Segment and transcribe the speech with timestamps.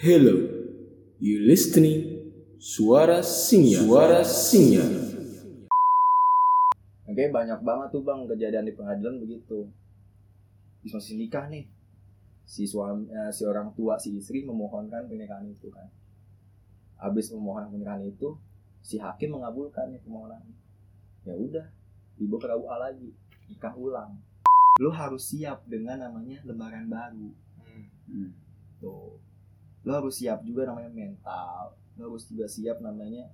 [0.00, 0.32] Hello,
[1.20, 2.24] you listening?
[2.56, 3.84] Suara Singa.
[3.84, 4.80] Suara Singa.
[7.04, 9.68] Oke banyak banget tuh bang kejadian di pengadilan begitu.
[10.80, 11.68] Bisa masih nikah nih.
[12.48, 15.92] Si suami, eh, si orang tua si istri memohonkan pernikahan itu kan.
[16.96, 18.40] Habis memohon pernikahan itu,
[18.80, 20.40] si hakim mengabulkan nih permohonan.
[21.28, 21.68] Ya udah,
[22.16, 23.10] dibawa ke KUA lagi,
[23.52, 24.16] nikah ulang.
[24.80, 27.28] Lo harus siap dengan namanya lembaran baru.
[28.08, 28.32] Hmm.
[28.80, 29.28] Tuh.
[29.82, 31.72] Lo harus siap juga namanya mental.
[31.96, 33.28] Lo harus juga siap namanya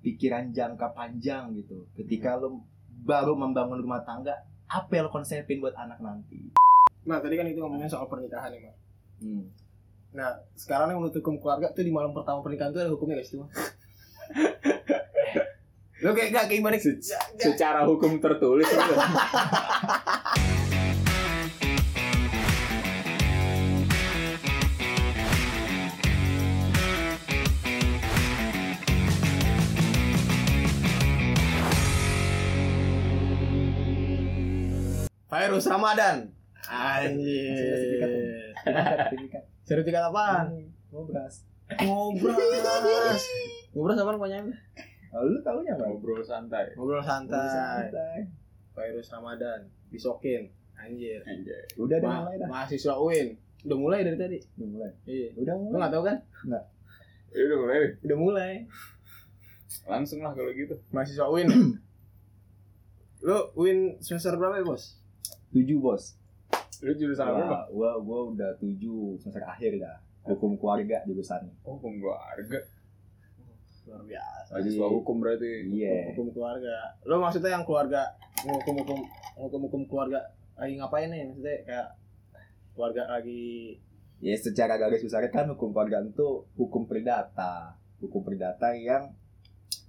[0.00, 1.88] pikiran jangka panjang gitu.
[1.92, 2.62] Ketika lo
[3.02, 4.34] baru membangun rumah tangga,
[4.66, 6.52] apa yang lo konsepin buat anak nanti?
[7.06, 8.78] Nah tadi kan itu ngomongin soal pernikahan ya Mas.
[9.22, 9.44] Hmm.
[10.12, 13.30] Nah sekarang yang menurut hukum keluarga tuh di malam pertama pernikahan tuh ada hukumnya guys
[13.30, 13.46] tuh.
[15.96, 16.76] Lo kayak gak kayak gimana?
[16.76, 17.00] Se-
[17.40, 18.68] Secara hukum tertulis
[35.26, 36.16] Virus Ramadan.
[36.66, 38.54] Anjir.
[38.56, 39.42] Sertifikat.
[39.62, 40.46] Sertifikat apaan?
[40.90, 41.34] Ngobras.
[41.76, 43.22] Ngobras.
[43.72, 44.56] Ngobras apaan panjangnya?
[45.10, 45.86] Oh, lu taunya apa?
[45.86, 46.74] Ngobrol santai.
[46.74, 47.88] Ngobrol santai.
[47.88, 48.18] Santai.
[48.72, 49.60] Virus Ramadan.
[49.88, 50.50] Disokin.
[50.76, 51.24] Anjir.
[51.24, 51.64] Anjay.
[51.74, 52.48] Udah udah Ma- mulai dah.
[52.48, 53.28] mahasiswa UIN.
[53.64, 54.38] Udah mulai dari tadi.
[54.56, 54.90] Udah mulai.
[55.04, 55.28] Iya.
[55.36, 55.80] Udah Lo mulai.
[55.80, 56.16] gak tau kan?
[57.32, 57.78] Ya udah mulai.
[57.98, 58.52] Udah mulai.
[59.86, 60.74] Langsung lah kalau gitu.
[60.90, 61.48] Mahasiswa UIN.
[63.22, 65.00] Lo UIN semester berapa ya bos?
[65.56, 66.20] Tujuh bos.
[66.84, 69.96] Lu jurusan apa, gua gua udah tujuh semester akhir dah.
[70.28, 71.54] Hukum keluarga jurusannya.
[71.64, 72.60] Oh, hukum keluarga.
[73.86, 74.50] Luar biasa.
[74.58, 75.50] Mahasiswa hukum berarti.
[75.72, 76.12] Iya.
[76.12, 76.76] Hukum keluarga.
[77.08, 78.12] Lo maksudnya yang keluarga
[78.44, 79.00] hukum-hukum
[79.40, 80.20] hukum-hukum keluarga
[80.58, 81.22] lagi ngapain nih?
[81.30, 81.88] Maksudnya kayak
[82.76, 83.78] keluarga lagi
[84.16, 87.76] Ya secara garis besarnya kan hukum keluarga itu hukum perdata.
[88.00, 89.12] Hukum perdata yang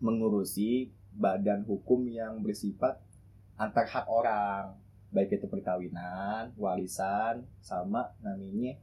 [0.03, 2.99] mengurusi badan hukum yang bersifat
[3.55, 4.75] antar hak orang.
[5.17, 8.77] Baik itu perkawinan, warisan, sama namanya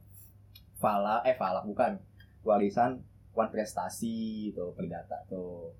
[0.75, 1.95] fala, eh fala bukan.
[2.43, 2.99] Warisan
[3.31, 5.71] wan prestasi tuh perdata tuh.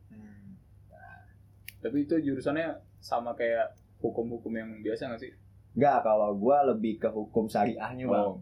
[1.84, 2.72] Tapi itu jurusannya
[3.04, 5.32] sama kayak hukum-hukum yang biasa nggak sih?
[5.76, 8.26] Enggak, kalau gua lebih ke hukum syariahnya, Bang.
[8.26, 8.36] Oh.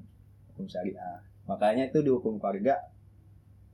[0.53, 1.17] Hukum syariah.
[1.49, 2.77] Makanya itu di hukum keluarga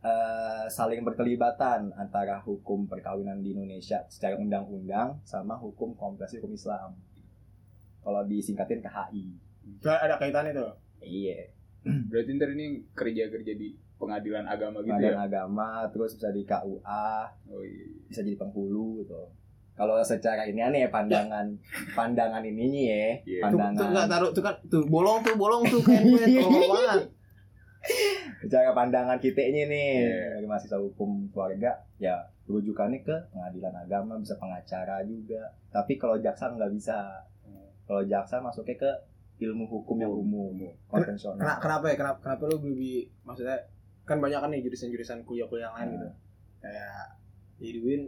[0.01, 6.97] eh, saling berkelibatan antara hukum perkawinan di Indonesia secara undang-undang sama hukum kompleks hukum Islam.
[7.99, 9.23] Kalau disingkatin KHI.
[9.79, 10.71] Gak ada kaitannya tuh.
[10.99, 11.51] Iya.
[11.79, 15.25] Berarti ntar ini kerja-kerja di pengadilan agama gitu Pengadilan ya?
[15.25, 17.07] agama, terus bisa di KUA,
[17.47, 17.85] Oh iya.
[18.05, 19.19] bisa jadi penghulu gitu.
[19.73, 21.47] Kalau secara ini aneh ya pandangan
[21.97, 23.41] pandangan ininya ya, Iya.
[23.41, 26.67] Tuh, tuh pandangan enggak taruh tuh kan tuh bolong tuh bolong tuh kayak gue tolong
[26.69, 27.01] banget.
[28.39, 30.23] secara pandangan kita ini nih Iya.
[30.35, 36.51] dari mahasiswa hukum keluarga ya rujukannya ke pengadilan agama bisa pengacara juga tapi kalau jaksa
[36.51, 37.23] nggak bisa
[37.89, 38.91] kalau jaksa masuknya ke
[39.39, 40.53] ilmu hukum yang umum
[40.85, 41.95] konvensional Kenapa, kenapa ya?
[41.97, 43.57] Kenapa kenapa lu lebih maksudnya
[44.03, 46.07] kan banyak kan nih jurusan-jurusan kuliah-kuliah yang lain gitu.
[46.59, 47.05] Kayak
[47.57, 48.03] di UIN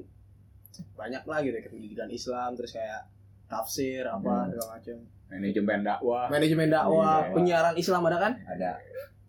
[0.94, 3.10] banyak lah gitu kayak pendidikan Islam terus kayak
[3.48, 4.50] tafsir apa Hmm.
[4.50, 4.98] segala macam.
[5.28, 6.26] Manajemen dakwah.
[6.28, 7.32] Manajemen dakwah, Iya.
[7.34, 8.34] penyiaran Islam ada kan?
[8.46, 8.72] ada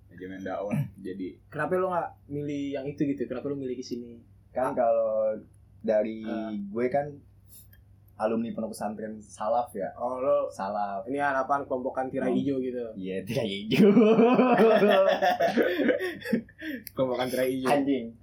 [0.07, 0.75] Manajemen dakwah.
[0.99, 3.23] Jadi Kenapa lu nggak milih yang itu gitu?
[3.25, 4.21] Kenapa lu milih ke sini?
[4.51, 5.33] kan kalau
[5.81, 6.53] dari Ah.
[6.53, 7.09] gue kan
[8.23, 12.35] alumni pondok pesantren salaf ya Oh, lo salaf ini harapan kelompokan tirai Oh.
[12.35, 12.79] hijau gitu.
[12.95, 13.91] iya tidak hijau
[16.95, 17.69] Kelompokan tirai hijau.
[17.69, 18.05] anjing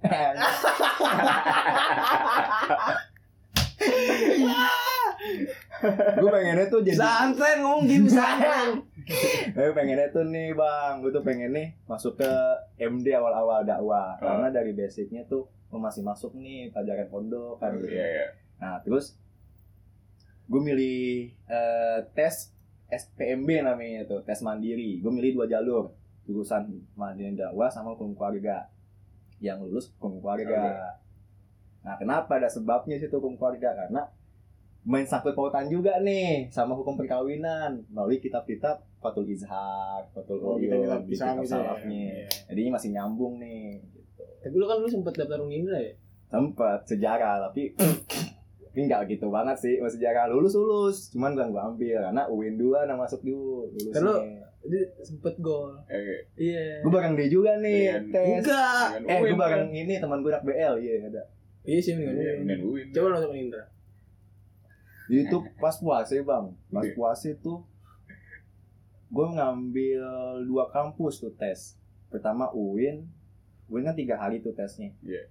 [6.14, 8.68] gue pengennya tuh jadi Pesantren ngomong di pesantren.
[9.56, 12.30] Gue pengennya tuh nih bang, gue tuh pengen nih masuk ke
[12.78, 14.22] MD awal-awal dakwah Oh.
[14.22, 18.26] Karena dari basicnya tuh gue masih masuk nih pelajaran pondok kan Oh, iya iya.
[18.58, 19.18] Nah terus
[20.50, 22.50] gue milih eh, tes
[22.90, 25.94] SPMB namanya tuh, tes mandiri Gue milih dua jalur,
[26.26, 26.66] jurusan
[26.98, 28.66] mandiri dakwah sama hukum keluarga
[29.38, 30.98] Yang lulus hukum keluarga
[31.86, 34.02] Nah kenapa ada sebabnya sih hukum keluarga Karena
[34.82, 41.08] main sangkut pautan juga nih sama hukum perkawinan melalui kitab-kitab Fatul Izhar, Fatul Oh, Uyun,
[41.08, 41.52] di Islam kitab gitu ya.
[41.56, 42.04] salafnya.
[42.20, 42.28] Iya.
[42.52, 43.80] Jadinya masih nyambung nih.
[43.80, 44.24] Gitu.
[44.44, 45.92] Tapi lu kan lu sempet daftar Unindra ya?
[46.28, 47.72] Sempet sejarah tapi
[48.70, 49.74] tapi nggak gitu banget sih.
[49.76, 53.92] Mas sejarah lulus lulus, cuman gak gua ambil karena UIN 2 yang masuk dulu lulusnya.
[53.92, 54.22] Kan lu-
[54.60, 55.72] Jadi sempet gol.
[55.86, 56.84] Eh, Iya.
[56.84, 58.44] Gue bareng dia juga nih Dengan- tes.
[58.44, 58.86] Enggak.
[58.94, 59.74] dengan Eh, gue bareng kan?
[59.74, 61.22] ini teman gue anak BL, iya ada.
[61.62, 62.60] Iya sih mendingan dan UIN.
[62.62, 62.86] UIN.
[62.90, 63.64] Coba lu masuk Unindra.
[65.08, 66.92] Itu pas puasa bang, pas Iya.
[66.92, 67.64] puasa tuh
[69.10, 70.02] gue ngambil
[70.44, 71.74] dua kampus tuh tes.
[72.06, 73.08] Pertama UIN,
[73.66, 75.24] UIN kan tiga hari tuh tesnya Iya.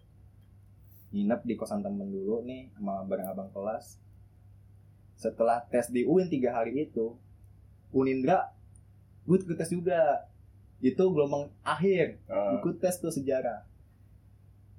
[1.09, 3.97] Nginep di kosan temen dulu nih sama bareng abang kelas.
[5.15, 7.17] Setelah tes di UIN tiga hari itu
[7.89, 8.53] Unindra
[9.25, 10.25] gue ikut tes juga.
[10.79, 13.67] Itu gelombang akhir Ah, ikut tes tuh sejarah.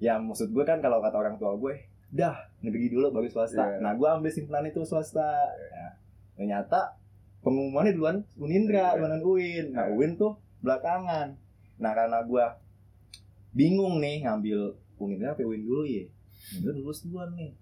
[0.01, 3.61] Ya maksud gue kan kalau kata orang tua gue dah negeri dulu baru swasta.
[3.61, 3.79] Iya.
[3.79, 5.29] nah gue ambil simpanan itu swasta.
[5.71, 5.99] Ya,
[6.35, 6.97] ternyata
[7.41, 8.97] pengumumannya duluan Unindra Iya.
[8.97, 9.67] duluan UIN.
[9.75, 9.93] Nah Iya.
[9.93, 11.37] UIN tuh belakangan.
[11.77, 12.45] Nah karena gue
[13.53, 16.07] bingung nih ngambil Unindra apa UIN dulu ya
[16.61, 17.53] udah lulus duluan nih.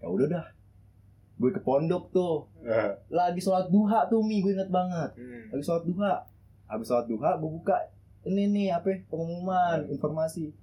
[0.00, 0.46] Ya udah dah.
[1.34, 2.46] Gue ke pondok tuh.
[2.62, 5.10] Ah, lagi sholat duha tuh mi gue inget banget.
[5.18, 5.50] Hmm.
[5.50, 6.12] lagi sholat duha.
[6.70, 7.76] Habis sholat duha gue buka
[8.24, 10.54] ini nih apa ya, pengumuman informasi.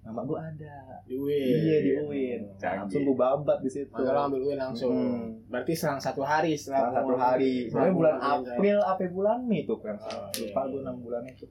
[0.00, 0.76] Nama gue ada.
[1.04, 1.44] Di UIN.
[1.60, 2.40] iya di UIN.
[2.56, 2.88] Canggih.
[2.88, 3.92] langsung gue babat di situ.
[3.92, 4.92] Maka ambil UIN langsung.
[4.96, 5.44] Hmm.
[5.50, 7.68] Berarti selang satu hari setelah Salah satu hari.
[7.68, 8.14] Soalnya bulan.
[8.22, 10.70] April apa bulan Mei tuh kan Oh, lupa iya.
[10.72, 11.44] gue enam bulan itu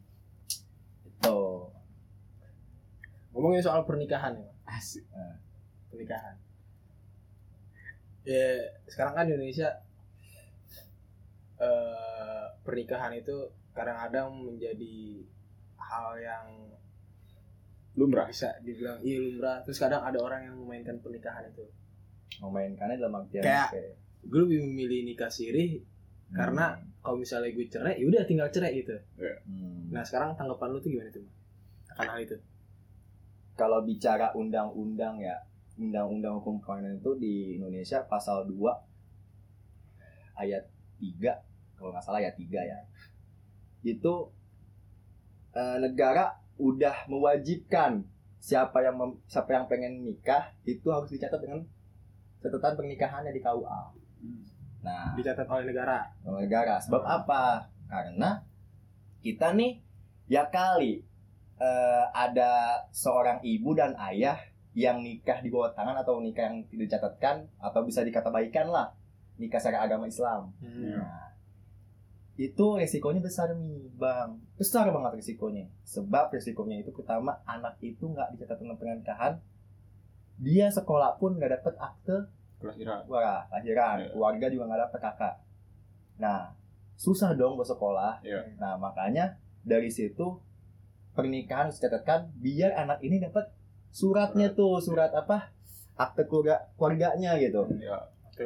[3.46, 5.06] Ngomongin soal pernikahan ya, asik.
[5.86, 6.34] pernikahan.
[8.26, 8.58] Ya,
[8.90, 9.70] sekarang kan di Indonesia
[11.56, 13.32] eh pernikahan itu
[13.70, 15.22] kadang-kadang menjadi
[15.78, 16.46] hal yang
[17.94, 18.26] Lumrah.
[18.26, 19.62] bisa dibilang iya lumrah.
[19.62, 21.62] Terus kadang ada orang yang memainkan pernikahan itu.
[22.36, 23.94] memainkannya dalam artian Kayak- kayak,
[24.26, 25.80] Gue lebih memilih nikah siri
[26.28, 28.92] karena kalau misalnya gue cerai, ya udah tinggal cerai gitu.
[29.46, 29.88] hmm.
[29.88, 31.22] Nah sekarang tanggapan lu tuh gimana tuh?
[31.94, 32.36] Akan hal itu?
[33.56, 35.36] Kalau bicara undang-undang ya
[35.76, 38.56] undang-undang hukum perkawinan itu di Indonesia pasal 2
[40.36, 40.64] ayat
[41.00, 42.78] 3 kalau nggak salah ayat 3 ya
[43.84, 44.14] itu
[45.52, 48.04] eh, negara udah mewajibkan
[48.40, 51.64] siapa yang mem- siapa yang pengen nikah itu harus dicatat dengan
[52.40, 53.80] catatan pernikahannya di KUA.
[54.86, 56.06] Nah, Dicatat oleh negara.
[56.22, 56.78] oleh negara.
[56.78, 57.66] Sebab apa?
[57.90, 58.38] Karena
[59.18, 59.82] kita nih
[60.30, 61.02] ya kali
[61.56, 64.36] eh, ada seorang ibu dan ayah
[64.76, 68.92] yang nikah di bawah tangan atau nikah yang tidak dicatatkan atau bisa dikata baikan lah
[69.36, 70.52] nikah secara agama Islam.
[70.60, 71.00] Iya.
[71.00, 71.26] Nah,
[72.36, 75.64] itu resikonya besar nih bang, besar banget resikonya.
[75.88, 79.40] Sebab resikonya itu pertama anak itu nggak dicatat dengan pernikahan,
[80.36, 82.28] dia sekolah pun nggak dapet akte
[82.60, 83.08] Kelahiran.
[83.08, 84.08] wah lahiran, Iya.
[84.12, 85.34] keluarga juga nggak dapet kakak.
[86.20, 86.52] Nah,
[86.96, 88.20] susah dong buat sekolah.
[88.20, 88.44] Iya.
[88.60, 90.36] Nah, makanya dari situ
[91.16, 93.48] pernikahan harus dicatatkan biar anak ini dapat
[93.90, 95.48] suratnya tuh, surat apa?
[95.96, 97.64] Akte keluarga keluarganya gitu.
[97.80, 97.96] Ya.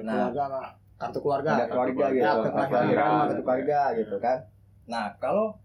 [0.07, 0.31] Nah.
[0.31, 0.71] keluarga
[1.01, 1.51] kartu keluarga.
[1.59, 3.11] Ada keluarga gitu, Ya, akte kelahiran, kelahiran.
[3.27, 4.39] akte keluarga gitu kan.
[4.87, 5.59] Nah, kalau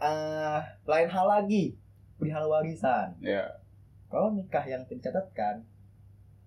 [0.00, 1.76] eh, lain hal lagi
[2.16, 3.12] perihal warisan.
[3.20, 3.44] Ya.
[4.08, 5.68] Kalau nikah yang dicatatkan,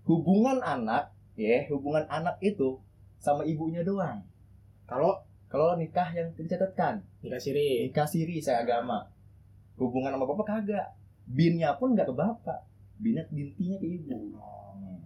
[0.09, 2.81] hubungan anak, ya hubungan anak itu
[3.21, 4.25] sama ibunya doang.
[4.89, 5.21] Kalau
[5.51, 7.83] Kalau nikah yang dicatatkan, nikah siri.
[7.91, 9.03] nikah siri saya agama,
[9.81, 10.87] hubungan sama bapak kagak,
[11.25, 12.59] binnya pun nggak ke bapak,
[13.01, 14.37] binnya bintinya ke ibu.
[14.37, 15.01] Hmm.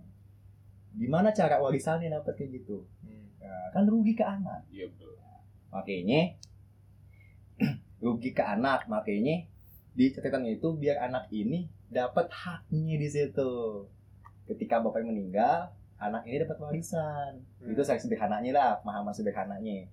[0.96, 2.84] Gimana cara warisannya dapat kayak gitu?
[3.00, 3.32] Hmm.
[3.40, 4.68] Nah, kan rugi ke anak.
[4.68, 5.16] Iya betul.
[5.72, 6.22] makanya
[8.04, 9.44] rugi ke anak makanya
[9.92, 13.84] di catatannya itu biar anak ini dapat haknya di situ
[14.48, 17.72] ketika bapaknya meninggal anak ini dapat warisan Hmm.
[17.72, 19.88] itu saya sederhananya lah pemahaman sederhananya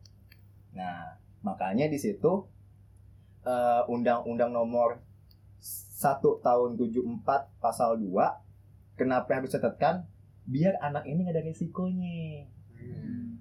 [0.70, 2.46] nah makanya di situ
[3.43, 5.03] eh, undang-undang nomor
[5.59, 6.03] 1
[6.41, 7.23] tahun 74
[7.58, 8.08] pasal 2
[8.94, 10.06] kenapa harus catatkan
[10.44, 13.39] biar anak ini nggak ada resikonya Hmm.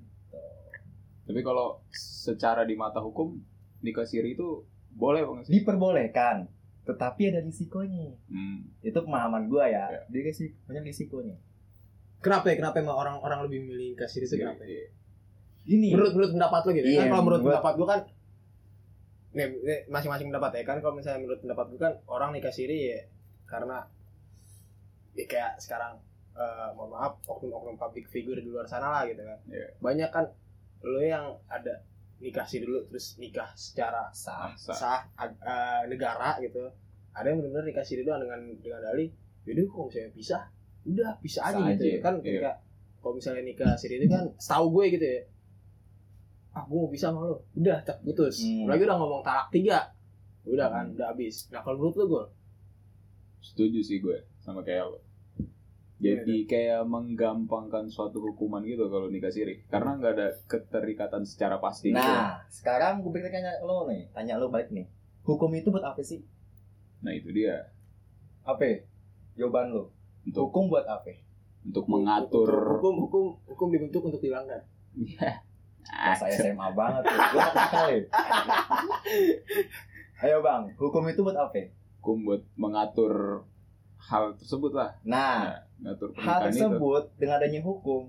[1.24, 3.41] Tapi kalau secara di mata hukum
[3.79, 5.51] nikah siri itu boleh bang sih?
[5.55, 6.46] diperbolehkan
[6.84, 8.70] tetapi ada risikonya Hmm.
[8.79, 10.01] itu pemahaman gua ya Ya.
[10.08, 11.38] dia risiko banyak risikonya
[12.20, 12.55] Kenapa ya?
[12.55, 14.62] Kenapa emang orang-orang lebih memilih nikah siri itu Iya, kenapa?
[14.62, 14.70] ya?
[14.72, 14.86] iya.
[15.72, 16.86] ini Menurut menurut pendapat lo gitu.
[16.86, 18.00] Iya, kan kalau menurut pendapat gua kan
[19.88, 23.00] masing-masing pendapat ya kan kalau misalnya menurut pendapat gua kan orang nikah siri ya
[23.47, 23.79] karena
[25.15, 26.00] ya kayak sekarang
[26.35, 29.39] eh, mohon maaf oknum-oknum public figure di luar sana lah gitu kan.
[29.47, 29.67] Iya.
[29.79, 30.25] Banyak kan
[30.81, 31.83] lo yang ada
[32.21, 36.69] nikah siri dulu terus nikah secara sah sah ag- eh, negara gitu
[37.11, 39.09] ada yang benar-benar nikah siri doang dengan dengan dalih
[39.41, 40.43] jadi kalau misalnya pisah
[40.85, 42.23] udah pisah aja Pisah gitu aja, ya kan iya.
[42.23, 42.51] ketika
[43.01, 45.21] kalau misalnya nikah siri itu kan setahu gue gitu ya
[46.51, 48.67] ah gue mau pisah sama lo udah tak putus Hmm.
[48.67, 49.79] lagi udah ngomong talak tiga
[50.43, 50.96] udah kan Hmm.
[50.96, 52.25] udah habis nah kalau menurut lo gue
[53.41, 55.01] Setuju sih gue sama kayak lo.
[55.98, 59.62] Jadi kayak menggampangkan suatu hukuman gitu kalau nikah siri.
[59.63, 61.89] Karena nggak ada keterikatan secara pasti.
[61.89, 61.98] gitu.
[62.00, 64.86] nah sekarang gue pengen tanya lo nih tanya lo balik nih
[65.24, 66.22] hukum itu buat apa sih
[67.00, 67.70] Nah itu dia.
[68.43, 68.86] apa
[69.34, 69.89] jawaban lo
[70.22, 71.17] Untuk hukum buat apa
[71.63, 72.50] untuk mengatur.
[72.77, 74.62] hukum hukum hukum dibentuk untuk dilanggar
[75.17, 75.41] Ah,
[75.83, 78.00] saya SMA banget tuh gue nakal ya
[80.21, 83.45] ayo bang hukum itu buat apa hukum buat mengatur
[84.01, 84.89] hal tersebut lah.
[85.03, 86.57] Nah, Nah, ngatur hal pernikahan itu.
[86.57, 88.01] tersebut dengan adanya hukum,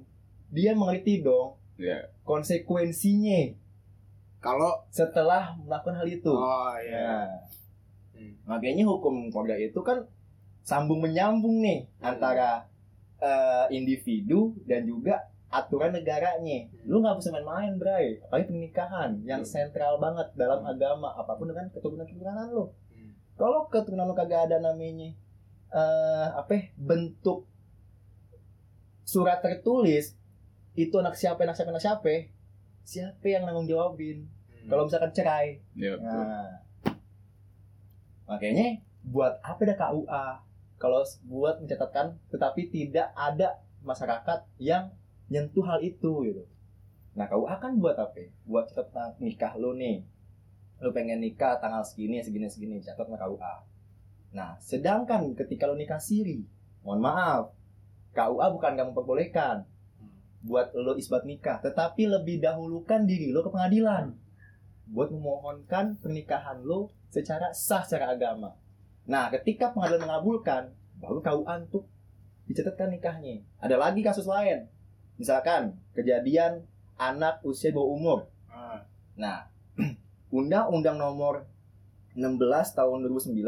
[0.48, 3.52] dia mengerti dong Ya, konsekuensinya
[4.38, 6.32] Kalau setelah melakukan hal itu.
[6.32, 7.28] oh iya.
[7.28, 7.28] Nah,
[8.12, 8.32] Hmm.
[8.44, 10.04] makanya hukum keluarga itu kan
[10.60, 12.08] sambung menyambung nih Hmm.
[12.08, 12.64] antara
[13.18, 16.64] eh, individu dan juga aturan negaranya.
[16.64, 16.88] Hmm.
[16.88, 18.18] Lu nggak bisa main-main, Bray.
[18.25, 19.50] Apalagi pernikahan yang Hmm.
[19.52, 22.73] sentral banget dalam agama apa pun dengan keturunan-keturunan lu.
[22.90, 23.12] Hmm.
[23.37, 25.12] Kalau keturunan lu kagak ada namanya
[25.73, 27.49] eh apa ya, bentuk
[29.02, 30.12] surat tertulis
[30.73, 32.12] itu anak siapa anak siapa anak siapa
[32.82, 34.25] siapa yang nanggung jawabin
[34.62, 34.68] Hmm.
[34.68, 36.23] kalau misalkan cerai ya betul.
[36.23, 36.52] Nah,
[38.28, 40.26] makanya buat apa ada KUA
[40.78, 44.94] kalau buat mencatatkan tetapi tidak ada masyarakat yang
[45.32, 46.44] nyentuh hal itu gitu.
[47.16, 48.28] Nah KUA kan buat apa?
[48.44, 50.04] Buat catat tentang nikah lo nih.
[50.84, 53.54] Lo pengen nikah tanggal segini, segini, segini, catat sama KUA.
[54.32, 56.44] Nah, sedangkan ketika lo nikah siri,
[56.84, 57.52] mohon maaf,
[58.12, 59.56] KUA bukan gak memperbolehkan
[60.42, 64.16] buat lo isbat nikah, tetapi lebih dahulukan diri lo ke pengadilan
[64.90, 68.58] buat memohonkan pernikahan lo secara sah secara agama.
[69.06, 71.86] Nah, ketika pengadilan mengabulkan, baru KUA untuk
[72.48, 73.42] dicatatkan nikahnya.
[73.62, 74.66] Ada lagi kasus lain.
[75.16, 76.64] Misalkan kejadian
[76.97, 78.19] anak usia di bawah umur.
[78.49, 78.85] Ah.
[79.16, 79.49] Nah,
[80.37, 81.45] Undang-Undang nomor
[82.16, 82.38] 16
[82.76, 83.40] tahun 2009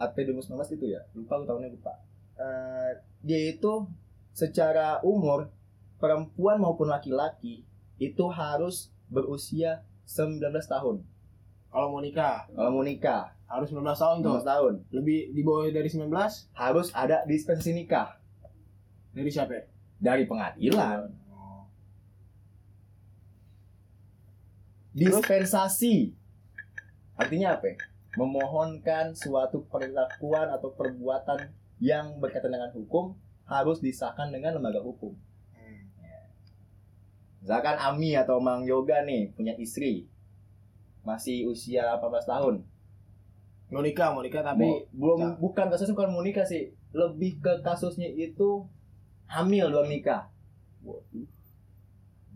[0.00, 1.00] apa 2019 itu ya?
[1.12, 1.92] Lupa aku tahunnya lupa.
[2.40, 2.90] Eh,
[3.20, 3.84] dia itu
[4.32, 5.52] secara umur
[6.00, 7.68] perempuan maupun laki-laki
[8.00, 11.04] itu harus berusia 19 tahun.
[11.70, 14.42] Kalau mau nikah Kalau mau nikah, harus 19 tahun tuh.
[14.42, 16.10] 19 tahun Lebih di bawah dari 19
[16.56, 18.18] harus ada dispensasi nikah
[19.10, 19.52] dari siapa?
[19.54, 19.62] ya?
[20.00, 21.12] Dari pengadilan.
[21.28, 21.68] Oh.
[24.96, 26.16] Dispensasi
[27.14, 27.70] artinya apa?
[27.70, 27.76] ya?
[28.18, 33.14] Memohonkan suatu perlakuan atau perbuatan yang berkaitan dengan hukum
[33.46, 35.14] harus disahkan dengan lembaga hukum.
[35.54, 35.80] Hmm.
[37.38, 40.10] Misalkan Ami atau Mang Yoga nih punya istri
[41.06, 42.54] masih usia 18 tahun.
[43.70, 45.34] Mau nikah, mau nikah tapi Mau- belum Nah.
[45.38, 48.66] bukan kasusnya bukan mau nikah sih, lebih ke kasusnya itu
[49.30, 50.26] hamil belum nikah.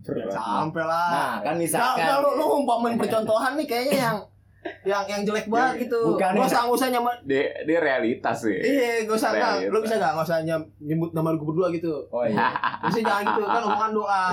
[0.04, 1.08] sampai lah.
[1.08, 4.18] Nah, kan misalkan nah, lu, lu umpamin percontohan nih kayaknya yang
[4.84, 6.16] yang yang jelek banget gitu.
[6.16, 6.48] Bukan, Gak ya.
[6.48, 7.16] usah gak usah nyaman.
[7.24, 8.56] Dia, dia realitas sih.
[8.60, 9.52] Iya, gak usah nggak.
[9.64, 9.72] Realita.
[9.72, 12.04] Lu bisa gak gak usah nyam, nyebut nama lu berdua gitu.
[12.12, 12.52] Oh iya.
[12.88, 14.24] Bisa jangan gitu kan omongan doa.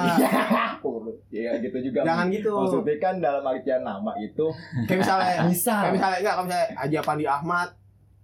[1.31, 1.99] Iya gitu juga.
[2.03, 2.51] Jangan gitu.
[2.51, 4.47] Maksudnya kan dalam artian nama itu
[4.87, 5.75] Kayak misalnya bisa.
[5.87, 7.69] kayak misalnya enggak kayak misalnya Haji Pandi Ahmad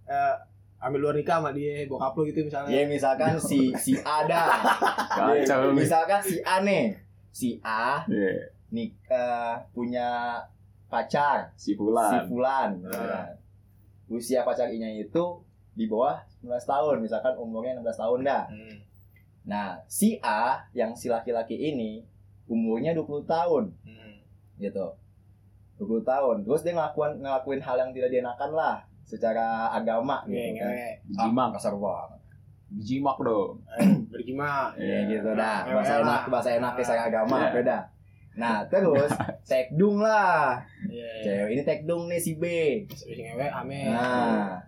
[0.07, 0.35] eh
[0.77, 2.69] ambil luar nikah sama dia bokap lu gitu misalnya.
[2.69, 4.47] Ya misalkan si si A dah.
[5.33, 6.93] Ya, misalkan si A nih.
[7.33, 10.37] Si A Iya, nik eh, punya
[10.89, 12.25] pacar si si Fulan.
[12.29, 12.69] Fulan.
[12.93, 13.29] Ah.
[14.07, 15.41] Usia pacar inya itu
[15.77, 18.43] di bawah 19 tahun, misalkan umurnya 16 tahun dah.
[18.49, 18.77] Hmm.
[19.45, 22.01] Nah, si A yang si laki-laki ini
[22.49, 24.17] umurnya 20 tahun Hmm.
[24.57, 24.93] gitu.
[25.77, 26.41] 20 tahun.
[26.45, 28.77] Terus dia ngelakuin ngelakuin hal yang tidak dienakan lah
[29.07, 30.67] secara agama gitu kan.
[30.67, 30.87] ngewe.
[31.09, 31.47] Jimak.
[31.47, 32.19] Ah, kasar banget.
[32.67, 33.63] Jimak dong.
[33.73, 34.75] Eh, bergimana?
[34.77, 35.63] Ya gitu dah.
[35.63, 36.03] Ngewe Bahasa lah.
[36.03, 37.47] enak, bahasa enak secara agama Iya.
[37.47, 37.81] apa dah.
[38.37, 39.09] Nah, terus
[39.49, 40.59] tekdung lah.
[40.85, 41.09] Iya.
[41.23, 42.43] Cewek ini tekdung nih si B.
[42.83, 43.89] Bisa ngewe amin.
[43.89, 44.59] Nah,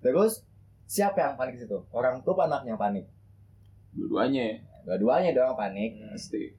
[0.00, 0.42] terus
[0.84, 1.76] siapa yang panik di situ?
[1.92, 3.04] Orang tua anaknya yang panik?
[3.92, 5.94] Dua-duanya Dua-duanya doang panik.
[5.94, 6.10] Hmm.
[6.10, 6.56] pasti.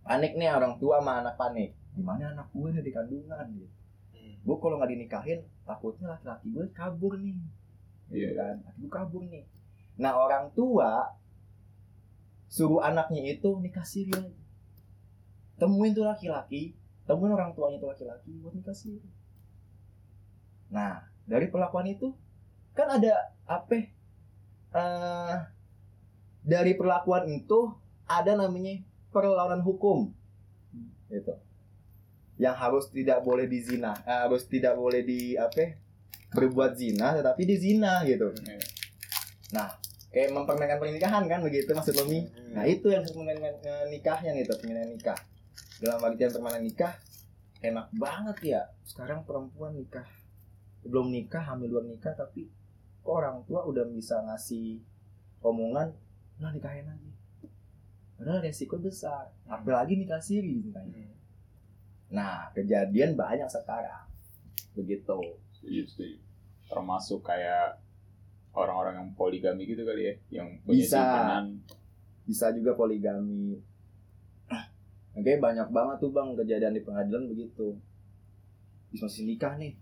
[0.00, 1.74] Panik nih orang tua sama anak panik.
[1.92, 3.68] Gimana anak gue nih di kandungan gitu.
[4.14, 4.32] Hmm.
[4.40, 7.36] Gue kalau nggak dinikahin takutnya laki-laki gue kabur nih.
[8.08, 8.30] Gitu Iya.
[8.38, 8.54] kan.
[8.62, 9.44] Laki gue kabur nih.
[9.98, 11.10] Nah orang tua
[12.46, 14.30] suruh anaknya itu nikah siri aja.
[15.58, 16.76] Temuin tuh laki-laki,
[17.08, 19.08] temuin orang tuanya tuh laki-laki buat nikah siri.
[20.70, 22.14] Nah dari perlakuan itu
[22.72, 23.74] kan ada apa?
[24.76, 25.36] eh
[26.46, 27.72] dari perlakuan itu
[28.06, 28.78] ada namanya
[29.10, 30.12] perlawanan hukum,
[31.08, 31.32] gitu.
[32.36, 35.86] Yang harus tidak boleh dizina, eh, harus tidak boleh di apa?
[36.26, 38.28] berbuat zina, tetapi dizina gitu.
[38.44, 38.60] Iya.
[39.56, 39.72] Nah,
[40.12, 42.04] kayak mempermainkan pernikahan kan begitu maksud lo?
[42.04, 42.28] Hmm.
[42.52, 45.16] Nah itu yang dengan eh, nikahnya nih tuh permainan nikah.
[45.80, 46.92] Dalam artian permainan nikah
[47.60, 48.62] enak banget ya.
[48.84, 50.04] Sekarang perempuan nikah
[50.86, 52.46] belum nikah hamil luar nikah tapi
[53.02, 54.78] kok orang tua udah bisa ngasih
[55.42, 55.90] omongan
[56.40, 57.12] nah nikahin aja.
[58.16, 59.28] Padahal resiko besar.
[59.44, 60.96] Apalagi nikah siri ceritanya.
[60.96, 61.15] Hmm.
[62.10, 64.06] Nah kejadian banyak sekarang.
[64.78, 65.18] Begitu.
[65.58, 66.16] Setuju, setuju.
[66.70, 67.82] Termasuk kayak
[68.56, 71.04] orang-orang yang poligami gitu kali ya, yang punya Bisa.
[72.26, 73.54] bisa juga poligami.
[75.18, 77.76] Oke banyak banget tuh bang kejadian di pengadilan begitu.
[78.90, 79.74] Terus masih nikah nih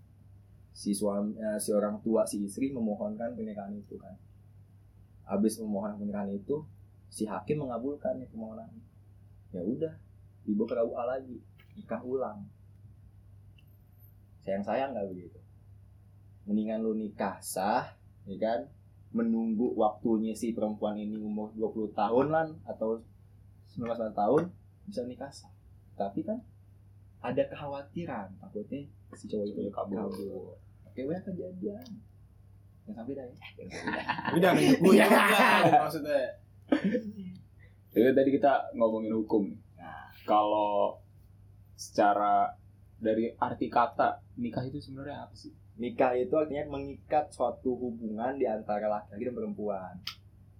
[0.75, 4.13] si suami eh, si orang tua si istri memohonkan pernikahan itu kan.
[5.25, 6.61] Habis memohon pernikahan itu
[7.09, 8.69] si hakim mengabulkan permohonan.
[9.55, 9.93] Ya udah
[10.45, 11.37] dibawa ke KUA lagi
[11.75, 12.47] nikah ulang.
[14.41, 15.39] Sayang sayang nggak begitu?
[16.45, 18.59] Mendingan lu nikah sah ya kan?
[19.15, 22.99] Menunggu waktunya si perempuan ini umur 20 tahun lah atau
[23.75, 24.43] 19 tahun
[24.87, 25.51] bisa nikah sah.
[25.95, 26.39] Tapi kan
[27.23, 30.11] ada kekhawatiran takutnya si cowok itu Kabur.
[30.11, 30.53] kabur.
[30.85, 31.87] Oke weh kejadian.
[32.85, 33.35] Yang sampai dah ya?
[33.57, 34.31] Jangan.
[34.37, 35.07] Udah gue ya
[35.81, 36.21] maksudnya.
[37.95, 39.59] Jadi tadi kita ngomongin hukum nih.
[39.79, 40.11] nah.
[40.27, 40.99] Kalau
[41.75, 42.55] secara
[42.95, 45.51] dari arti kata nikah itu sebenarnya apa sih?
[45.75, 49.93] nikah itu artinya mengikat suatu hubungan di antara laki-laki dan perempuan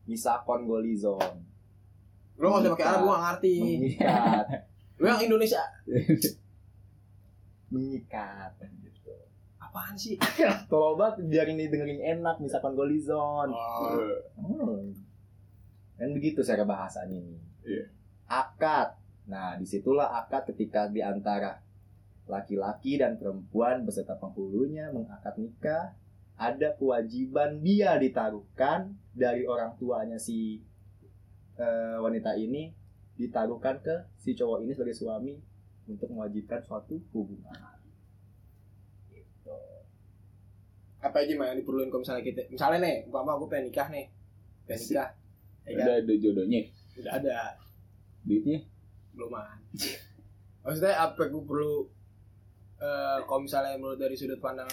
[0.04, 1.40] misakon golizon
[2.36, 3.54] Lo nggak usah pakai Arab, gue nggak ngerti.
[3.80, 4.46] mengikat
[5.00, 5.64] Lo yang Indonesia.
[7.74, 9.12] mengikat gitu
[9.58, 10.16] Apaan sih?
[10.70, 14.04] tolong banget biar ini dengerin enak misakon golizon Oh.
[14.36, 14.92] Hmm.
[15.96, 17.40] Kan begitu cara bahasanya ini.
[17.64, 17.88] Iya.
[18.28, 19.00] Akad.
[19.26, 21.66] Nah, di situlah akad ketika di antara
[22.26, 25.94] laki-laki dan perempuan beserta penghulunya mengakad nikah.
[26.36, 30.60] Ada kewajiban dia ditaruhkan dari orang tuanya si
[31.56, 32.76] eh, wanita ini
[33.16, 35.40] ditaruhkan ke si cowok ini sebagai suami
[35.88, 37.56] untuk mewajibkan suatu hubungan.
[39.08, 39.56] Gitu.
[41.00, 44.06] Apa aja mah yang diperluin kalau misalnya kita, misalnya nih, umpama gue pengen nikah nih,
[44.68, 45.10] pengen nikah,
[45.64, 45.86] ya kan?
[45.88, 46.62] Udah ada jodohnya,
[47.00, 47.36] Udah ada,
[48.28, 48.60] duitnya.
[49.16, 49.56] Belum ada.
[50.66, 51.88] Maksudnya apa gue perlu,
[52.84, 54.68] eh kalau misalnya menurut dari sudut pandang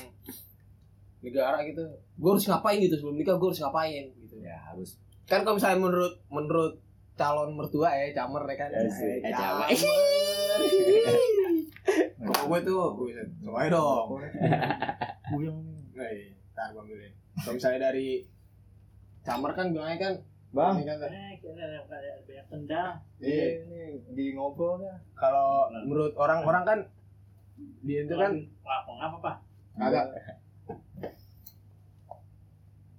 [1.23, 1.87] negara gitu,
[2.19, 4.37] gue harus ngapain gitu sebelum nikah gue harus ngapain gitu.
[4.43, 6.75] Ya, harus Kan kalau misalnya menurut menurut
[7.15, 9.07] calon mertua ya, camer ya kan, Asik.
[9.07, 9.69] Eh, Eh, camer.
[12.23, 14.19] Kalau gue tuh, gue bisa, semuanya dong.
[15.31, 15.59] Puyeng.
[15.95, 16.33] Nah, iya.
[16.55, 17.13] Ntar gue ambilin.
[17.43, 18.23] Kalau misalnya dari
[19.23, 20.15] camer kan bilangnya kan,
[20.53, 21.33] Bang, ini kan, Eh,
[21.89, 22.93] banyak tendang.
[23.19, 23.65] iya.
[23.65, 24.93] ini di ngobrol ya.
[25.17, 26.79] kalau menurut orang-orang kan
[27.81, 29.33] dia itu kan Wah, apa apa?
[29.73, 30.07] kagak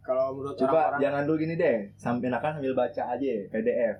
[0.03, 3.95] kalau menurut Coba orang-orang jangan dulu gini deh, sampai enakan sambil baca aja PDF.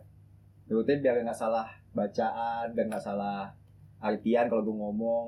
[0.68, 3.56] Terusnya biar nggak salah bacaan, biar nggak salah
[4.02, 5.26] artian kalau gue ngomong,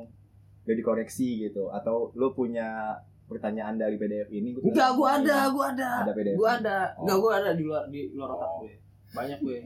[0.68, 1.72] biar dikoreksi gitu.
[1.72, 2.92] Atau lu punya
[3.26, 4.54] pertanyaan dari PDF ini?
[4.54, 6.36] gua enggak gua ada gua ada Ada PDF.
[6.36, 7.02] gua ada Oh.
[7.02, 8.60] enggak gua ada di luar di luar otak Oh.
[8.62, 8.74] gue
[9.12, 9.60] banyak gue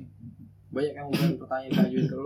[0.69, 2.17] banyak yang udah pertanyaan ngajuin ke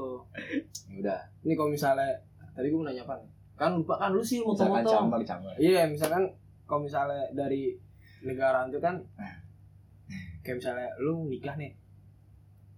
[0.90, 2.12] Ya udah, ini kalau misalnya
[2.52, 3.30] tadi gue mau nanya apa nih?
[3.54, 5.22] kan lupa kan lu sih misalkan camar.
[5.56, 6.26] iya misalkan
[6.64, 7.78] kalau misalnya dari
[8.22, 9.00] negara itu kan
[10.42, 11.72] kayak misalnya lu nikah nih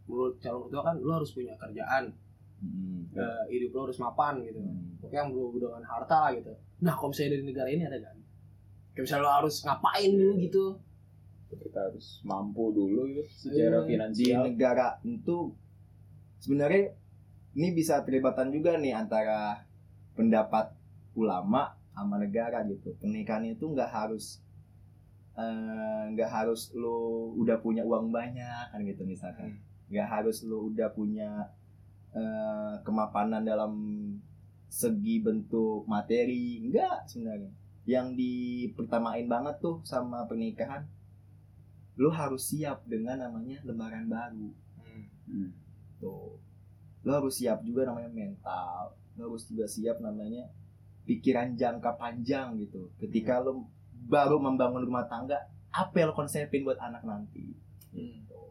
[0.06, 2.14] menurut calon mertua kan lu harus punya kerjaan
[2.56, 3.04] Hmm.
[3.12, 4.96] eh, hidup lu harus mapan gitu Hmm.
[4.98, 8.16] pokoknya yang berhubungan dengan harta lah gitu nah kalau misalnya dari negara ini ada kan
[8.96, 10.66] kayak misalnya lo harus ngapain dulu gitu.
[11.52, 13.86] Kita harus mampu dulu gitu secara Iya.
[13.86, 14.42] di finansial.
[14.48, 15.38] negara itu
[16.40, 16.96] sebenarnya
[17.56, 19.64] ini bisa terlibatan juga nih antara
[20.16, 20.72] pendapat
[21.16, 22.96] ulama sama negara gitu.
[23.00, 24.40] Pernikahan itu nggak harus
[25.36, 29.60] eh, nggak harus lo udah punya uang banyak kan gitu misalkan.
[29.92, 31.52] Nggak harus lo udah punya
[32.16, 33.76] eh, kemapanan dalam
[34.72, 36.64] segi bentuk materi.
[36.64, 37.52] Enggak sebenarnya
[37.86, 40.86] yang dipertamain banget tuh sama pernikahan
[41.96, 44.50] lo harus siap dengan namanya lembaran baru.
[45.26, 45.52] Hmm.
[46.02, 46.38] tuh.
[47.06, 50.52] Lo harus siap juga namanya mental lo harus juga siap namanya
[51.08, 52.92] pikiran jangka panjang gitu.
[53.00, 53.72] Ketika lo
[54.06, 55.40] baru membangun rumah tangga
[55.72, 57.56] apa yang lo konsepin buat anak nanti?
[57.96, 58.42] Gitu.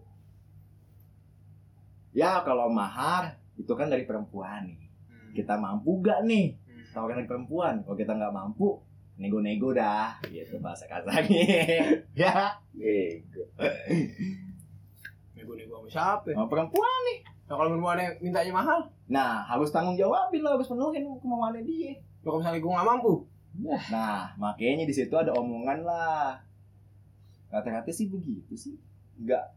[2.16, 4.88] ya kalau mahar itu kan dari perempuan nih.
[5.37, 6.57] Kita mampu gak nih?
[6.94, 7.83] Tawaran dari perempuan?
[7.83, 8.79] Kalau kita nggak mampu
[9.18, 10.18] nego-nego dah.
[10.27, 11.42] Gitu bahasa kasarnya
[12.20, 12.59] ya.
[12.74, 13.44] Ego.
[15.35, 16.31] nego-nego sama siapa?
[16.35, 17.05] Sama perempuan
[17.44, 18.81] nah kalau perempuannya mintanya mahal?
[19.05, 21.92] Nah harus tanggung jawabin lo harus penuhin kemauannya dia.
[22.24, 23.14] Loh, kalau misalnya gue nggak mampu?
[23.92, 26.42] Nah, makanya di situ ada omongan lah.
[27.53, 28.74] Kata-kata sih begitu sih.
[29.20, 29.55] Enggak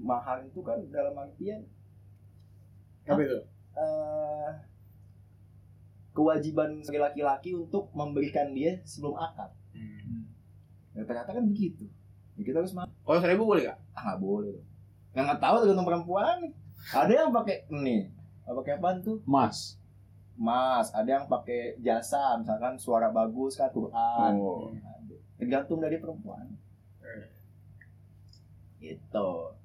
[0.00, 1.64] mahal itu kan dalam artian
[3.04, 3.38] apa itu?
[3.76, 4.48] Eh
[6.10, 9.50] kewajiban sebagai laki-laki untuk memberikan dia sebelum akad.
[10.94, 11.86] Kata-kata kan begitu.
[12.34, 12.88] Ya, kita harus mahal.
[13.04, 14.58] kalau seribu boleh gak Ah, nggak boleh.
[15.14, 16.36] Yang nggak tahu tergantung perempuan.
[16.90, 18.02] Ada yang pakai nih.
[18.44, 19.22] Pakai apaan tuh?
[19.28, 19.78] Mas.
[20.34, 24.32] Mas, ada yang pakai jasa, misalkan suara bagus kan Quran.
[24.40, 24.72] Oh.
[25.40, 26.52] tergantung dari perempuan
[28.76, 29.56] gitu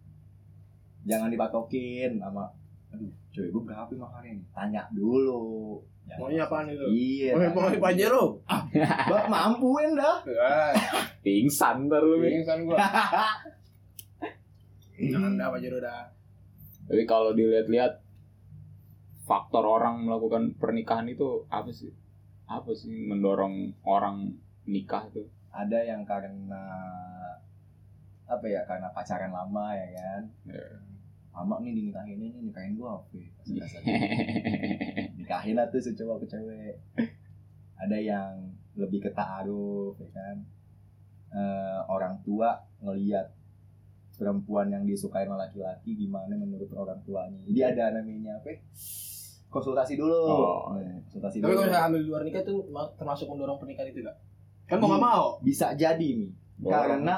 [1.03, 2.47] jangan dipatokin sama
[2.91, 6.85] aduh cewek gue berapa mahalnya nih tanya dulu Ya, Maunya apaan itu?
[6.93, 7.33] Iya.
[7.33, 8.39] Mau mau Pajero?
[9.09, 10.21] Bak mampuin dah.
[11.25, 12.21] Pingsan ntar lu.
[12.21, 12.77] Pingsan gua.
[15.11, 16.07] Jangan dah Pajero dah.
[16.85, 17.99] Tapi kalau dilihat-lihat
[19.25, 21.89] faktor orang melakukan pernikahan itu apa sih?
[22.45, 24.29] Apa sih mendorong orang
[24.63, 25.25] nikah tuh?
[25.49, 26.61] Ada yang karena
[28.25, 30.65] apa ya karena pacaran lama ya kan Ya.
[31.29, 33.21] lama nih dinikahin ini nikahin gua oke
[35.25, 36.73] nikahin lah tuh si cowok ke cewek.
[37.75, 38.31] Ada yang
[38.75, 40.35] lebih ke ta'aruf ya kan?
[41.31, 43.27] Eh, orang tua ngeliat
[44.13, 47.41] perempuan yang disukai sama laki-laki gimana menurut orang tuanya.
[47.43, 48.47] Jadi ada namanya apa?
[48.49, 48.59] Ya?
[49.47, 50.11] konsultasi dulu.
[50.11, 51.55] Oh, Nah, konsultasi Tapi dulu.
[51.55, 54.17] kalau misalnya ambil di luar nikah tuh ma- termasuk mendorong pernikahan itu gak?
[54.67, 55.25] Kan mau nggak mau.
[55.39, 56.27] bisa jadi nih
[56.61, 57.15] Orang- karena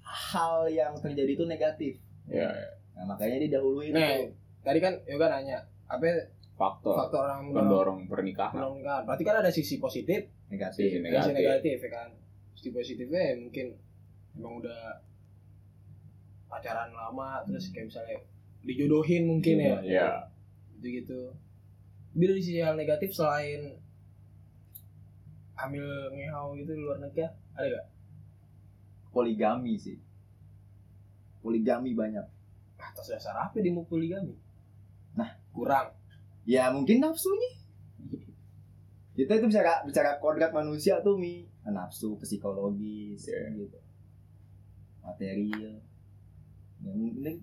[0.00, 1.98] hal yang terjadi itu negatif.
[2.26, 2.46] Ya,
[2.92, 3.90] nah makanya didahuluin
[4.60, 8.52] tadi kan Yoga nanya apa faktor faktor orang mendorong mendorong pernikahan.
[8.52, 9.02] mendorong pernikahan.
[9.08, 10.20] Berarti kan ada sisi positif,
[10.52, 11.32] negatif Sisi sisi negatif.
[11.32, 12.08] negatif ya kan.
[12.52, 13.66] Sisi positifnya ya mungkin
[14.36, 14.80] emang udah
[16.52, 18.20] pacaran lama terus kayak misalnya
[18.60, 19.76] dijodohin mungkin ya.
[19.80, 20.08] Ya,
[20.76, 21.20] gitu gitu
[22.10, 23.78] bila di sisi hal negatif selain
[25.54, 27.86] hamil ngehau gitu di luar nikah ada gak?
[29.14, 29.96] poligami sih
[31.38, 32.26] poligami banyak
[32.80, 34.34] atas dasar apa dia mau poligami?
[35.14, 35.38] Nah.
[35.54, 35.99] kurang
[36.44, 37.50] ya mungkin nafsunya.
[39.14, 41.44] Kita itu bicara bicara kodrat manusia tuh mi.
[41.66, 43.52] Nafsu psikologis Iya.
[43.54, 43.78] gitu.
[45.04, 45.76] Material.
[46.80, 46.90] Ya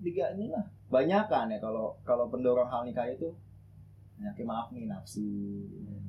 [0.02, 3.30] tiga ini lah banyak kan ya kalau kalau pendorong hal nikah itu.
[4.18, 5.22] Ya maaf nih nafsu.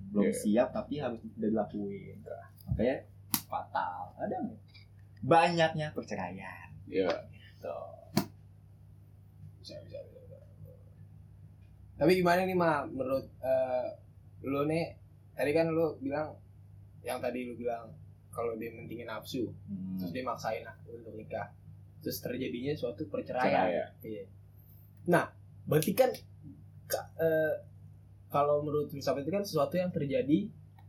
[0.09, 0.33] Belum Iya.
[0.33, 2.24] siap tapi harus udah dilakuin.
[2.64, 2.96] Makanya
[3.44, 4.16] fatal.
[4.16, 4.61] Ada nggak?
[5.20, 6.68] Banyaknya perceraian.
[6.88, 7.11] Ya.
[7.59, 7.92] tuh
[9.61, 10.38] bisa bisa bisa, bisa.
[11.99, 13.89] Tapi gimana nih ma menurut eh,
[14.45, 14.95] lo nih
[15.35, 16.31] tadi kan lo bilang
[17.03, 17.91] yang tadi lo bilang
[18.29, 19.99] kalau dia mentingin nafsu Hmm.
[19.99, 21.51] terus dia maksain untuk nikah
[21.99, 23.87] terus terjadinya suatu Cerai perceraian ya.
[24.01, 24.25] Iya.
[25.09, 25.27] Nah,
[25.67, 26.11] berarti kan
[26.87, 27.55] ka- eh,
[28.29, 30.47] kalau menurut filsafat itu kan sesuatu yang terjadi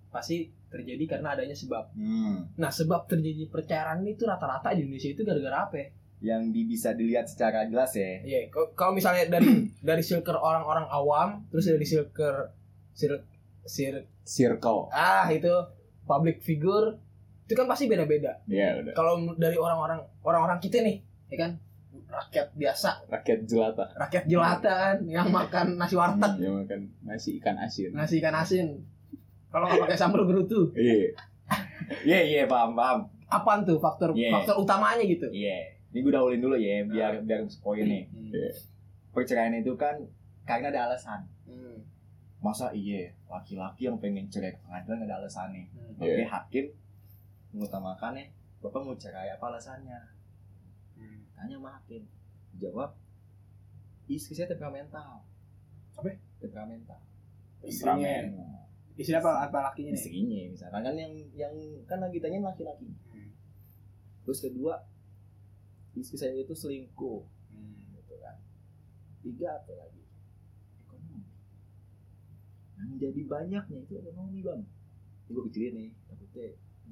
[0.09, 1.89] pasti terjadi karena adanya sebab.
[1.97, 2.53] Hmm.
[2.53, 5.81] Nah, sebab terjadi perceraian itu rata-rata di Indonesia itu gara-gara apa?
[6.19, 6.29] Ya?
[6.29, 9.47] yang di, bisa dilihat secara jelas ya Iya, kalau- kalau misalnya dari
[9.81, 12.51] dari circle orang-orang awam, terus dari circle
[12.91, 13.23] circle,
[13.63, 14.79] circle Circle.
[14.89, 15.49] ah itu
[16.03, 16.99] public figure
[17.43, 18.37] itu kan pasti beda-beda.
[18.45, 18.93] Ya udah.
[18.93, 21.51] Kalau dari orang-orang orang-orang kita nih, ya kan
[22.05, 23.85] rakyat biasa, Rakyat jelata.
[23.95, 27.89] rakyat jelata kan yang makan nasi warteg Ya makan nasi ikan asin.
[27.91, 28.81] nasi ikan asin
[29.47, 31.09] kalau nggak pakai sambal gerutu Iya.
[32.03, 34.29] iya iya paham paham apaan tuh faktor Yeah.
[34.31, 38.31] faktor utamanya gitu iya ini gue dahulin dulu ya biar biar poin nih Hmm.
[39.09, 39.97] perceraian itu kan
[40.43, 41.81] karena ada alasan Hmm.
[42.39, 45.97] masa iya laki-laki yang pengen cerai ke pengadilan ada alasannya Hmm.
[45.97, 46.25] oke Iya.
[46.25, 46.65] hakim
[47.49, 49.97] mengutamakannya bapak mau cerai apa alasannya
[50.93, 51.19] Hmm.
[51.33, 52.03] tanya sama hakim
[52.55, 52.93] jawab
[54.05, 55.25] istri saya temperamental
[55.93, 56.09] Apa?
[56.39, 56.99] temperamental
[57.61, 58.63] istrinya Nah,
[58.95, 63.31] istri apa apa lakinya nih istrinya misalkan kan yang yang kan lagi tanya laki-laki Hmm.
[64.21, 64.77] terus kedua
[65.99, 67.21] istri saya itu selingkuh.
[67.51, 67.95] Hmm.
[67.99, 68.35] gitu kan.
[69.21, 70.03] Tiga apa lagi?
[70.87, 71.21] Ekonomi.
[72.79, 74.61] Yang jadi banyaknya itu ekonomi bang.
[74.63, 76.47] Ini gue kecilin nih takutnya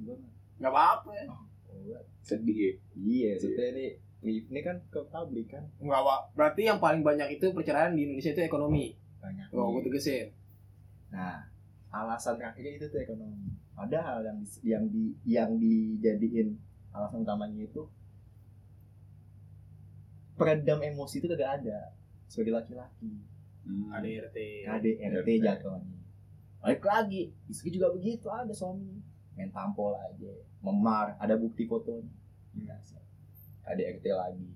[0.05, 0.31] banget.
[0.61, 1.09] Nggak apa-apa.
[1.15, 1.41] Ya oh,
[1.73, 2.03] enggak.
[2.21, 2.57] Sedih.
[2.57, 2.71] ya.
[2.97, 3.87] iya maksudnya ini
[4.27, 5.63] ini kan ke publik kan?
[5.79, 8.93] Nggak apa berarti yang paling banyak itu perceraian di Indonesia itu ekonomi?
[9.23, 9.47] Banyak.
[9.53, 10.33] Oh gue tegesin.
[11.13, 11.47] Nah
[11.93, 13.55] alasan terakhirnya itu tuh ekonomi.
[13.77, 16.57] Padahal yang di, yang di yang dijadiin
[16.93, 17.85] alasan utamanya itu
[20.37, 21.91] peredam emosi itu kagak ada
[22.29, 23.09] sebagai laki-laki.
[23.67, 23.91] Hmm.
[23.91, 25.97] KDRT KDRT jatuhnya.
[26.63, 29.01] Balik lagi istri juga begitu ada suami.
[29.35, 30.31] Main tampol aja
[30.63, 32.13] memar ada bukti fotonya.
[32.55, 32.97] Biasa
[33.67, 34.49] KDRT lagi.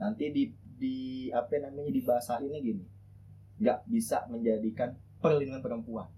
[0.00, 0.44] Nanti di
[0.74, 0.96] di
[1.30, 2.86] apa namanya di bahasa ini gini
[3.54, 6.08] nggak bisa menjadikan perlindungan perempuan.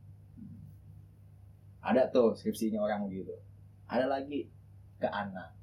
[1.82, 3.36] Ada tuh skripsinya orang begitu
[3.86, 4.50] ada lagi
[4.98, 5.54] ke anak.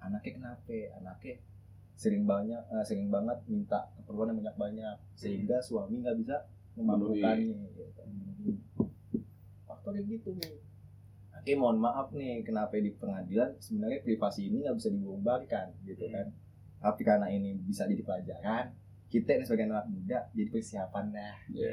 [0.00, 0.78] Anaknya kenapa?
[1.00, 1.34] Anaknya
[1.94, 6.36] sering banyak eh, sering banget minta keperluan yang banyak banyak sehingga suami nggak bisa
[6.74, 7.92] memaklukannya gitu.
[9.64, 10.58] faktor kayak gitu nih
[11.44, 13.52] oke mohon maaf nih kenapa di pengadilan?
[13.60, 16.32] Sebenarnya privasi ini nggak bisa dibongkarkan gitu kan.
[16.80, 18.72] Tapi karena ini bisa jadi pelajaran
[19.12, 21.70] kita ini sebagai anak muda jadi persiapan dah Ya.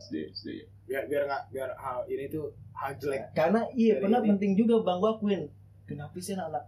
[0.00, 0.64] Sedih, sedih.
[0.88, 3.30] biar biar nggak biar hal ini tuh hal jelek.
[3.36, 5.42] Karena iya pernah penting juga bang gua akuin
[5.84, 6.64] kenapa sih anak-anak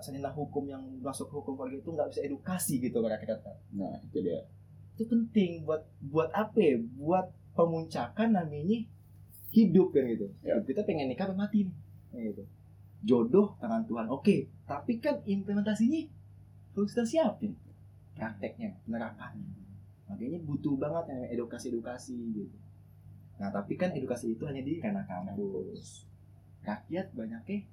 [0.00, 4.18] sarjana hukum yang masuk ke hukum keluarga itu nggak bisa edukasi gitu kata Nah, itu
[4.24, 4.40] dia.
[4.96, 6.76] itu penting buat buat apa ya?
[6.96, 8.80] buat pemuncakan namanya
[9.52, 10.26] hidup kan gitu.
[10.40, 10.56] Ya.
[10.64, 11.76] Kita pengen nikah apa mati nih?
[12.32, 12.44] Gitu.
[13.04, 14.08] Jodoh tangan Tuhan.
[14.08, 16.00] Oke tapi kan implementasinya
[16.72, 17.52] harus kita siapin
[18.16, 19.52] prakteknya penerapannya.
[20.08, 22.56] Makanya butuh banget yang edukasi edukasi gitu.
[23.36, 26.08] Nah tapi kan edukasi itu hanya di ranah kampus.
[26.64, 27.68] Rakyat banyaknya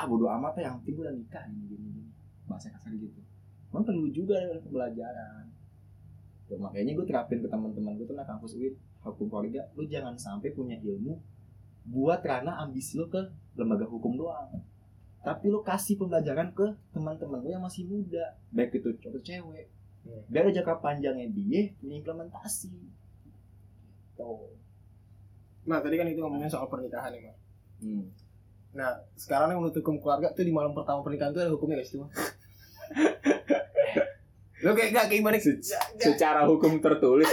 [0.00, 2.10] ah bodo amat ya yang penting gue udah nikah ini gini gini.
[2.48, 3.20] Bahasa kasar gitu.
[3.70, 5.44] Memang perlu juga ada pembelajaran.
[6.48, 10.18] Tuh, makanya gue terapin ke teman-teman gue tuh nah kampus UIN hukum keluarga lu jangan
[10.18, 11.16] sampai punya ilmu
[11.88, 13.20] buat ranah ambisi lo ke
[13.54, 14.48] lembaga hukum doang.
[15.20, 19.66] Tapi lo kasih pembelajaran ke teman-teman lo yang masih muda baik itu cowok atau cewek.
[20.00, 20.24] Hmm.
[20.32, 22.72] biar ada jangka panjangnya dia punya implementasi.
[24.16, 24.56] Tuh
[25.68, 27.38] Nah tadi kan itu ngomongin soal pernikahan nih mas.
[27.84, 28.04] hmm.
[28.70, 31.90] Nah sekarang yang menurut hukum keluarga tuh di malam pertama pernikahan tuh ada hukumnya guys
[31.90, 32.06] cuma.
[34.60, 35.56] Lo kayak gak kayak gimana sih?
[35.96, 37.24] secara hukum tertulis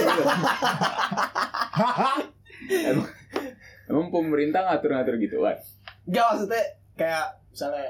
[2.88, 3.08] emang,
[3.84, 5.60] emang pemerintah ngatur-ngatur gitu kan
[6.06, 6.62] Gak maksudnya
[6.94, 7.86] kayak misalnya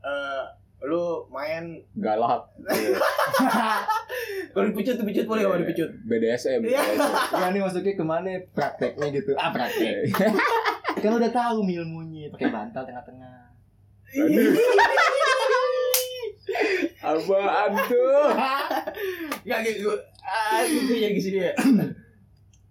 [0.00, 0.44] eh
[0.84, 2.44] lu main galak
[4.52, 5.88] kalau dipecut dipecut boleh kalau dipecut.
[6.02, 6.80] BDSM Iya.
[7.32, 10.08] ya nih maksudnya ke mana prakteknya gitu ah praktek
[11.04, 13.52] kan udah tahu ilmunya pakai bantal tengah-tengah
[17.04, 18.28] apaan tuh
[19.44, 19.92] Gak gitu.
[20.24, 21.52] Ah, itu jadi ke sini ya.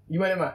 [0.09, 0.53] Gimana mah?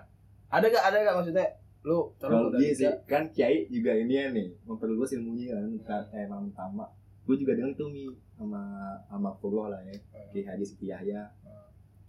[0.50, 1.46] Ada gak ada gak maksudnya
[1.86, 6.10] lu Kalau terus iya sih, kan Kiai juga ini ya nih, memperluas ilmunya kan, Ka-
[6.10, 6.90] eh malam pertama.
[7.22, 8.58] Gue juga dengar tuh Mi sama
[9.06, 9.94] sama Purwo lah ya,
[10.34, 11.22] Kiai Haji Siti Yahya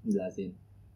[0.01, 0.49] jelasin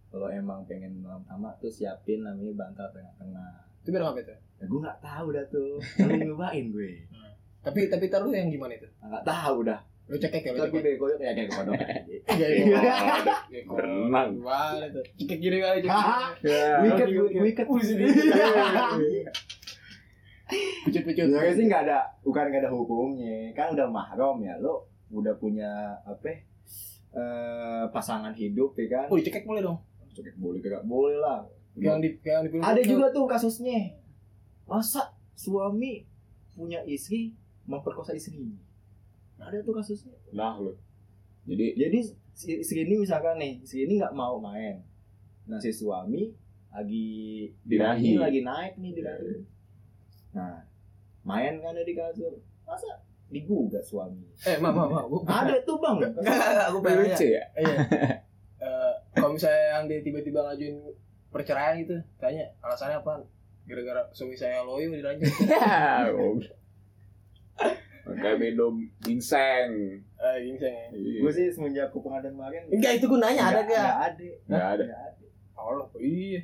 [0.09, 3.51] kalau emang pengen malam pertama tuh siapin namanya bantal tengah-tengah.
[3.83, 4.35] itu biar apa itu?
[4.63, 7.03] Ya gue nggak tahu dah tuh, kan lu nyobain gue,
[7.59, 8.87] Tapi tapi taruh yang gimana itu?
[9.03, 9.83] nggak tahu dah.
[10.07, 10.79] Lu cekek ya lu cekek.
[10.87, 12.47] deh, gue kayak kayak kodok aja.
[13.67, 14.29] Berenang.
[15.19, 15.91] Cekek gini kali cekek.
[15.91, 16.55] oke,
[17.27, 17.39] oke.
[17.43, 17.67] wicked.
[20.87, 21.27] Pecut-pecut.
[21.27, 25.99] Sebenarnya sih nggak ada, bukan nggak ada hukumnya, kan udah mahram ya, lo udah punya
[26.07, 26.23] apa?
[26.23, 26.37] ya,
[27.19, 29.05] eh, pasangan hidup ya kan?
[29.11, 29.75] Oh, dicekek boleh dong.
[30.15, 31.43] Cekek boleh kagak boleh lah.
[31.75, 34.02] Yang di yang di Ada juga tuh kasusnya.
[34.63, 36.05] Masa suami
[36.53, 37.33] punya istri
[37.65, 38.55] memperkosa istrinya?
[39.39, 40.15] Ada tuh kasusnya.
[40.31, 40.71] nah lu
[41.43, 41.99] jadi Jadi
[42.31, 44.79] si istri ini misalkan nih, istri ini nggak mau main.
[45.43, 46.31] Nah si suami
[46.71, 48.15] lagi Birahi.
[48.15, 49.33] birahi, lagi naik nih birahi.
[50.31, 50.63] Nah
[51.21, 52.31] main kan ada di kasur.
[52.63, 52.87] Masa
[53.27, 54.23] digugat suami?
[54.47, 55.03] Eh, ma, ma, ma.
[55.27, 55.99] Ada tuh bang.
[56.71, 57.75] Aku pengen lucu ya Iya.
[58.63, 60.77] Eh, kalau misalnya yang dia tiba-tiba ngajuin
[61.27, 63.19] perceraian gitu, tanya alasannya apa?
[63.63, 65.23] Gara-gara suami saya loyo dilanjut.
[68.03, 70.87] ya kayak bedom ginseng Eh, ginseng ya.
[71.19, 72.61] Gue sih semenjak ke pengadilan kemarin.
[72.67, 73.79] Enggak, itu gunanya ada nggak- gak?
[73.79, 74.23] nggak ada.
[74.47, 74.83] Nggak ada.
[74.83, 75.25] Nggak ada.
[75.53, 76.41] Allah, iya.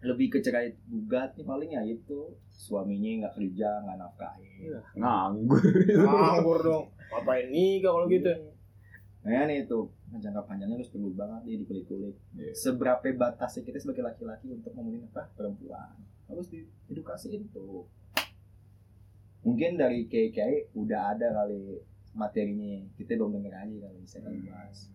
[0.00, 2.18] Lebih ke cerai gugat nih paling ya itu
[2.50, 4.72] suaminya nggak kerja nggak nafkahin.
[4.94, 6.84] nganggur Nganggur dong.
[7.10, 8.32] Ngapain nikah kalau gitu?
[9.20, 9.78] Nah nih itu
[10.10, 12.16] jangka panjangnya harus perlu banget dia dikulik-kulik.
[12.32, 12.52] Iya.
[12.52, 15.92] Seberapa batasnya kita sebagai laki-laki untuk ngomongin apa perempuan
[16.30, 17.84] harus diedukasiin tuh.
[19.40, 21.80] Mungkin dari KKI udah ada kali
[22.12, 24.90] materinya kita belum denger aja kali bisa kali bahas.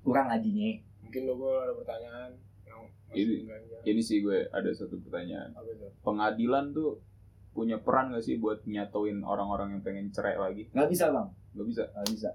[0.00, 0.70] Kurang ngajinya.
[1.00, 2.30] Mungkin lo gue ada pertanyaan
[2.64, 2.80] yang
[3.10, 3.42] Ini-
[3.84, 5.86] ini sih gue ada satu pertanyaan Apa itu?
[6.00, 7.02] pengadilan tuh
[7.50, 11.66] punya peran gak sih buat nyatoin orang-orang yang pengen cerai lagi Nggak bisa bang, Gak
[11.66, 12.30] bisa nggak bisa.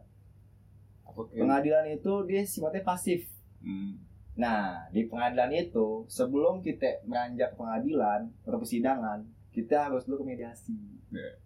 [1.05, 3.23] apa Pengadilan itu dia sifatnya pasif.
[3.61, 3.95] hmm,
[4.35, 9.23] Nah, di pengadilan itu sebelum kita beranjak ke pengadilan atau persidangan,
[9.55, 10.75] kita harus dulu ke mediasi.
[11.11, 11.39] Iya.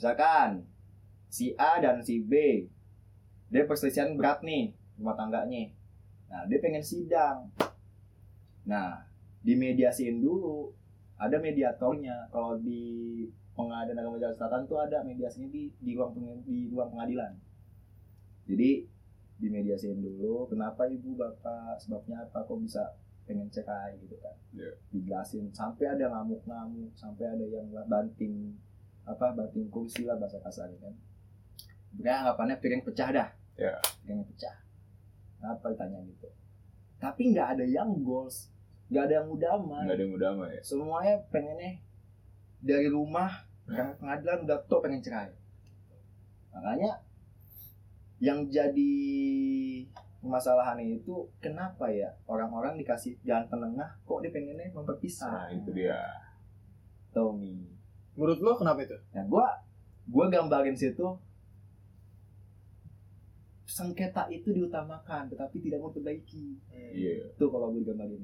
[0.00, 0.64] Misalkan
[1.28, 2.64] si A dan si B,
[3.52, 5.68] dia perselisihan berat nih rumah tangganya.
[6.32, 7.52] Nah, dia pengen sidang.
[8.64, 9.04] Nah,
[9.44, 10.72] dimediasiin dulu.
[11.20, 12.32] Ada mediatornya.
[12.32, 16.16] Kalau di pengadilan agama Jakarta Selatan tuh ada mediasinya di di ruang
[16.48, 17.36] di ruang pengadilan.
[18.48, 18.88] Jadi
[19.42, 22.94] dimediasiin dulu kenapa ibu bapak sebabnya apa kok bisa
[23.26, 24.34] pengen cerai gitu kan.
[24.54, 24.70] Iya.
[24.94, 28.54] dijelasin sampai ada ngamuk-ngamuk sampai ada yang banting
[29.02, 30.94] apa banting kursi lah bahasa kasarnya kan.
[31.92, 33.28] Pokoknya anggapannya piring pecah dah.
[33.58, 33.74] Iya.
[34.06, 34.54] piring pecah.
[35.42, 36.30] Apa ditanya gitu.
[37.02, 38.52] Tapi nggak ada yang goals
[38.92, 40.60] nggak ada yang udaman nggak ada yang udah mah ya.
[40.60, 41.80] Semuanya pengennya
[42.62, 45.32] dari rumah karena pengadilan udah tau pengen cerai.
[46.52, 47.00] Makanya
[48.22, 48.94] yang jadi
[50.22, 55.98] permasalahan itu kenapa ya orang-orang dikasih jalan penengah kok dia pengennya nah memperpisah itu dia.
[57.10, 57.66] Tommy.
[58.14, 58.94] Menurut lo kenapa itu?
[59.10, 59.58] nah gua
[60.06, 61.18] gua gambarin situ
[63.66, 66.46] sengketa itu diutamakan tetapi tidak mau diperbaiki
[66.94, 67.26] iya.
[67.34, 68.22] Itu kalau gue gambarin.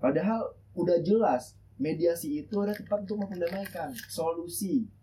[0.00, 4.88] Padahal udah jelas mediasi itu ada tempat untuk mendamaikan solusi.
[4.88, 4.95] Hmm.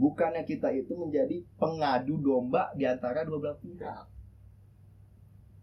[0.00, 4.06] Bukannya kita itu menjadi pengadu domba di antara dua belah pihak.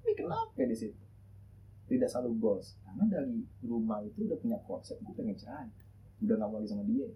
[0.05, 1.01] Ini kenapa di situ?
[1.89, 5.65] Tidak selalu bos karena dari rumah itu udah punya konsep gue pengen cerai.
[6.21, 7.09] Udah nggak mau lagi sama dia.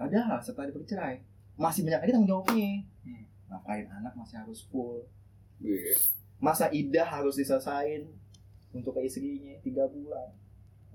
[0.00, 1.20] Padahal setelah bercerai
[1.60, 2.70] masih banyak lagi tanggung jawabnya.
[3.04, 3.24] Hmm.
[3.52, 5.04] ngapain anak masih harus full?
[5.60, 5.92] Iya.
[6.40, 8.08] masa idah harus diselesain
[8.72, 10.32] untuk ke istrinya tiga bulan?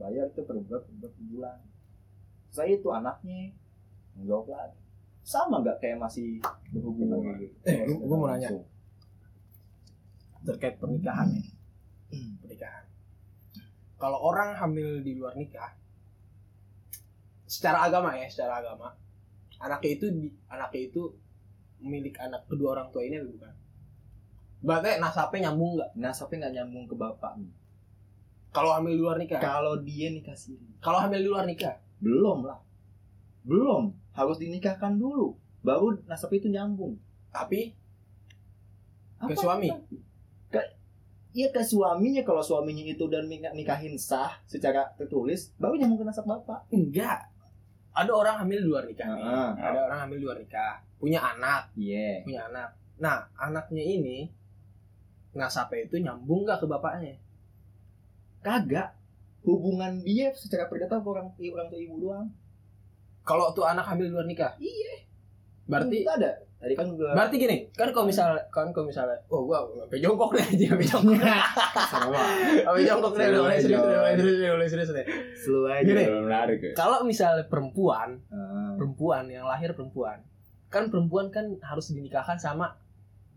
[0.01, 1.59] Bayar itu per bulan per bulan,
[2.49, 3.53] saya itu anaknya
[4.25, 4.84] jawab lagi
[5.25, 6.37] sama nggak kayak masih
[6.69, 7.41] berhubungan Hubungan.
[7.41, 7.55] gitu?
[7.65, 8.49] Eh, gua- gua mau nanya.
[10.43, 11.47] Terkait pernikahan nih.
[12.39, 12.85] pernikahan.
[13.97, 15.73] Kalau orang hamil di luar nikah
[17.45, 18.93] secara agama ya secara agama
[19.57, 20.05] anaknya itu
[20.45, 21.01] anaknya itu
[21.79, 23.53] milik anak kedua orang tua ini atau bukan?
[24.61, 25.89] Berarti nasabnya nyambung nggak?
[25.95, 27.33] Nasabnya nggak nyambung ke bapak.
[28.49, 29.37] Kalau hamil di luar nikah?
[29.37, 31.81] Kalau dia nikah siri kalau hamil di luar nikah?
[31.97, 32.61] Belum lah.
[33.41, 36.95] Belum harus dinikahkan dulu baru nasab itu nyambung
[37.29, 37.75] tapi
[39.15, 39.67] Apa Ke suami?
[40.49, 40.61] ke
[41.31, 46.23] Iya ke suaminya kalau suaminya itu dan nikahin sah secara tertulis baru nyambung ke nasab
[46.23, 46.63] bapak.
[46.69, 47.27] enggak
[47.91, 49.19] ada orang hamil di luar nikah nih.
[49.19, 49.49] Heeh.
[49.55, 52.23] ada orang hamil di luar nikah punya anak Iya.
[52.23, 54.31] punya anak nah anaknya ini
[55.31, 57.19] nasabnya itu nyambung nggak ke bapaknya
[58.39, 58.93] Kagak.
[59.41, 62.29] Hubungan dia secara perdata orang orang tua ibu doang.
[63.25, 65.01] Kalau tuh anak hamil di luar nikah Iya.
[65.65, 66.31] berarti Itu ada.
[66.55, 70.29] Tadi kan gua berarti gini kan kalau misalnya kan kalau misalnya oh gua sampai jongkok
[70.31, 71.19] deh aja sampai jongkok
[71.91, 72.21] sama
[72.57, 75.05] sampai jongkok deh udah mulai serius udah mulai serius udah mulai serius deh
[75.67, 75.83] aja.
[75.83, 76.03] Gini.
[76.23, 76.71] menarik ya.
[76.73, 78.73] kalau misalnya perempuan Ah.
[78.73, 80.25] perempuan yang lahir perempuan
[80.67, 82.73] kan perempuan kan harus dinikahkan sama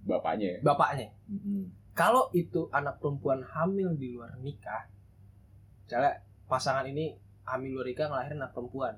[0.00, 0.56] Bapaknya.
[0.56, 0.58] ya.
[0.62, 1.68] bapaknya Mm-mm.
[1.92, 4.88] kalau itu anak perempuan hamil di luar nikah
[5.82, 8.94] misalnya pasangan ini hamil luar nikah ngelahirin anak perempuan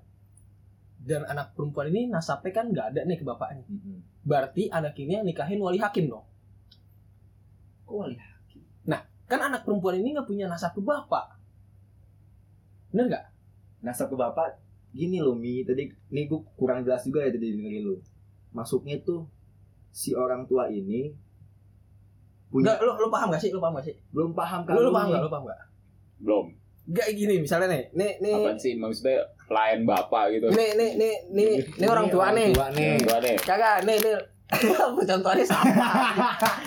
[1.01, 3.65] dan anak perempuan ini nasabnya kan nggak ada nih ke bapaknya.
[3.67, 3.99] Mm-mm.
[4.21, 6.27] berarti anak ini yang nikahin wali hakim dong.
[7.89, 8.17] Kok wali
[9.31, 11.39] kan anak perempuan ini nggak punya nasab ke bapak.
[12.91, 13.25] Bener nggak?
[13.87, 14.59] Nasab ke bapak
[14.91, 15.63] gini loh Mi.
[15.63, 18.03] Tadi nih gue kurang jelas juga ya tadi dengerin lu.
[18.51, 19.31] Masuknya tuh
[19.95, 21.15] si orang tua ini
[22.51, 23.55] punya Nggak, lu, lu paham gak sih?
[23.55, 23.95] Lu paham gak sih?
[24.11, 24.91] Belum paham lu, lu kandungnya.
[24.91, 25.61] paham gak lu paham gak
[26.19, 26.47] Belum.
[26.91, 28.75] Gak gini misalnya nih nih nih Apaan sih?
[28.75, 30.47] Maksudnya pelayan bapak gitu.
[30.51, 33.37] nih nih nih nih nih orang tua nih tua nih Yang tua deh.
[33.41, 34.15] kagak nih nih
[34.83, 35.91] apa contohnya sama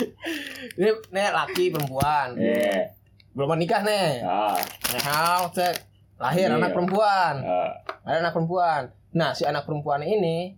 [0.78, 2.96] ini nih laki perempuan Iya.
[3.34, 4.56] belum menikah nih Ah.
[4.96, 5.76] Nah, cek
[6.16, 6.56] lahir Iya.
[6.56, 7.72] anak perempuan ah.
[8.02, 8.82] ada anak perempuan
[9.12, 10.56] nah si anak perempuan ini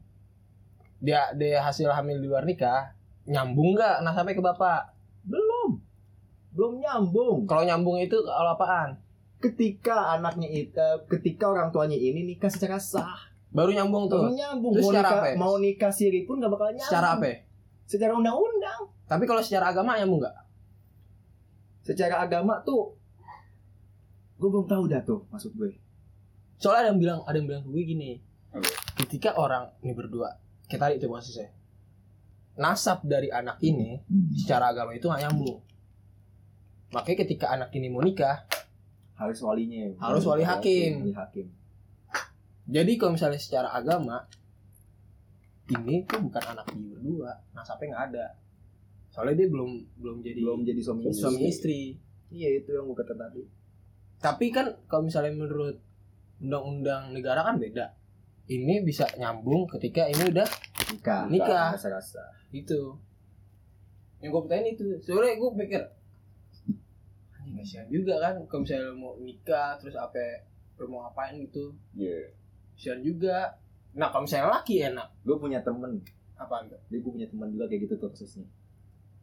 [0.98, 2.94] dia dia hasil hamil di luar nikah
[3.26, 5.82] nyambung nggak nasabnya ke bapak belum
[6.52, 8.96] belum nyambung kalau nyambung itu kalau apaan
[9.40, 13.32] ketika anaknya itu ketika orang tuanya ini nikah secara sah.
[13.56, 14.20] Baru nyambung tuh.
[14.28, 15.36] Belum nyambung Terus mau secara nikah apa ya?
[15.40, 16.92] mau nikah siri pun gak bakal nyambung.
[16.92, 17.38] Secara apa ya?
[17.86, 18.82] secara undang-undang.
[19.06, 20.38] Tapi kalau secara agama nyambung nggak?
[21.86, 22.98] Secara agama tuh
[24.36, 25.78] gue belum tahu dah tuh maksud gue.
[26.58, 28.20] Soalnya ada yang bilang ada yang bilang gue gini
[29.06, 31.52] ketika orang ini berdua kita lihat itu maksudnya
[32.56, 34.00] nasab dari anak ini
[34.34, 35.62] secara agama itu nggak nyambung.
[36.92, 38.48] Makanya ketika anak ini mau nikah
[39.16, 39.96] harus walinya.
[40.00, 41.08] Harus wali hakim.
[41.08, 41.48] wali hakim.
[42.66, 44.26] Jadi kalau misalnya secara agama
[45.72, 47.32] ini tuh bukan anak dia berdua.
[47.56, 48.26] Nasabnya nggak ada.
[49.10, 51.22] Soalnya dia belum belum jadi belum jadi suami istri.
[51.24, 51.82] suami istri.
[52.34, 53.44] iya itu yang gue kata tadi.
[54.20, 55.78] Tapi kan kalau misalnya menurut
[56.42, 57.96] undang-undang negara kan beda.
[58.46, 60.46] Ini bisa nyambung ketika ini udah
[60.92, 61.74] nikah Nikah.
[61.74, 62.22] rasa-rasa.
[62.52, 63.00] Itu
[64.20, 65.82] yang gue pertanyaan itu soalnya gue pikir
[67.46, 70.18] anjing kasihan juga kan kalau misalnya lu mau nikah terus apa
[70.82, 71.78] lu mau ngapain gitu.
[71.94, 72.34] Iya.
[72.74, 73.54] kasihan juga.
[73.94, 75.08] Nah kalau misalnya laki enak.
[75.22, 76.02] Gue punya temen.
[76.36, 78.50] Apa enggak dia gue punya teman juga kayak gitu tuh kasusnya.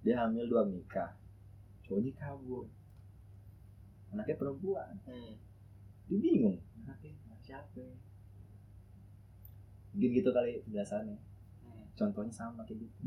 [0.06, 1.18] Dia hamil dua nikah.
[1.82, 2.70] Cowoknya kabur.
[4.14, 4.94] Anaknya perempuan.
[5.02, 5.34] Hmm.
[6.06, 6.62] dia bingung.
[6.86, 7.82] Anaknya anak siapa?
[9.92, 11.18] Mungkin gitu kali penjelasannya.
[11.66, 11.84] Hmm.
[11.98, 13.02] contohnya sama kayak gitu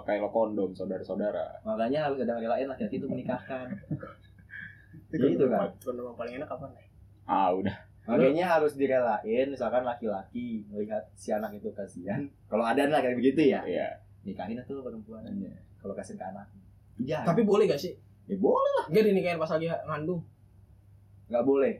[0.00, 1.60] Pakai lo kondom saudara-saudara.
[1.60, 3.68] makanya harus ada relain laki-laki itu menikahkan.
[5.12, 5.68] Itu Gitu kan?
[5.78, 6.86] kondom paling enak apa nih
[7.24, 7.76] Ah udah.
[8.02, 12.24] makanya harus direlain misalkan laki-laki melihat si anak itu kasihan.
[12.48, 13.60] Kalau ada lah kayak begitu ya.
[13.62, 13.88] Iya.
[14.20, 16.46] nikahin tuh perempuannya kalau kasihan ke anak.
[16.96, 17.22] Iya.
[17.22, 17.92] Tapi boleh gak sih?
[18.24, 20.20] Ya boleh Enggak dinikahin pas lagi ngandung.
[21.28, 21.74] Nggak boleh